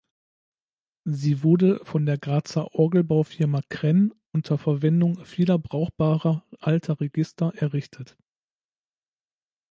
Sie 1.03 1.43
wurde 1.43 1.85
von 1.85 2.07
der 2.07 2.17
Grazer 2.17 2.73
Orgelbaufirma 2.73 3.61
Krenn 3.69 4.11
unter 4.31 4.57
Verwendung 4.57 5.23
vieler 5.25 5.59
brauchbarer 5.59 6.43
alter 6.59 6.99
Register 6.99 7.53
errichtet. 7.55 8.17